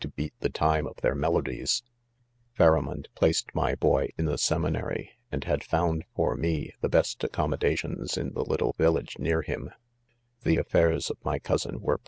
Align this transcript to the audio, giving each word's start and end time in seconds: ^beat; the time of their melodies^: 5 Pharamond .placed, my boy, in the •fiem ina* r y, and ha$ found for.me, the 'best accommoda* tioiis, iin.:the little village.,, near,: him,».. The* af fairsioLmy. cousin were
^beat; 0.17 0.33
the 0.39 0.49
time 0.49 0.87
of 0.87 0.95
their 1.01 1.15
melodies^: 1.15 1.83
5 2.53 2.57
Pharamond 2.57 3.07
.placed, 3.13 3.53
my 3.53 3.75
boy, 3.75 4.09
in 4.17 4.25
the 4.25 4.33
•fiem 4.33 4.67
ina* 4.67 4.79
r 4.81 4.93
y, 4.97 5.09
and 5.31 5.43
ha$ 5.43 5.57
found 5.61 6.05
for.me, 6.15 6.71
the 6.81 6.89
'best 6.89 7.19
accommoda* 7.19 7.77
tioiis, 7.85 8.07
iin.:the 8.17 8.43
little 8.45 8.73
village.,, 8.79 9.19
near,: 9.19 9.43
him,».. 9.43 9.69
The* 10.43 10.57
af 10.57 10.69
fairsioLmy. 10.69 11.43
cousin 11.43 11.81
were 11.81 11.99